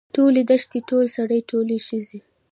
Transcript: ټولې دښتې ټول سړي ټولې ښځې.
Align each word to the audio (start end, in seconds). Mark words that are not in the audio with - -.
ټولې 0.15 0.41
دښتې 0.49 0.79
ټول 0.89 1.05
سړي 1.15 1.39
ټولې 1.49 1.77
ښځې. 1.87 2.19